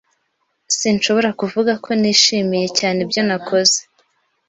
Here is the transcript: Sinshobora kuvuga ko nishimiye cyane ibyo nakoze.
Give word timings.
Sinshobora 0.77 1.29
kuvuga 1.39 1.73
ko 1.83 1.89
nishimiye 1.99 2.67
cyane 2.79 2.97
ibyo 3.05 3.21
nakoze. 3.27 3.77